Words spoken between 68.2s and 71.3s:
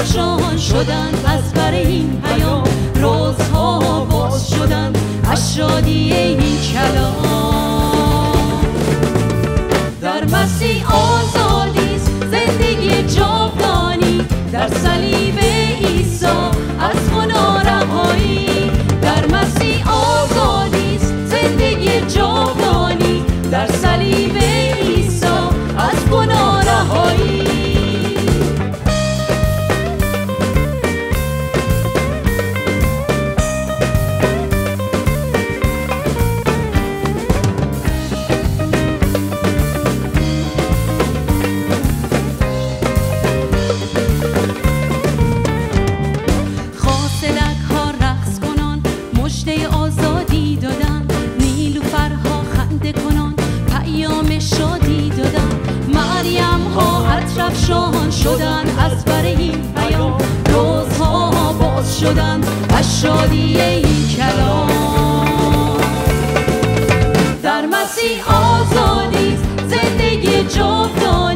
آزادی زندگی جاودانی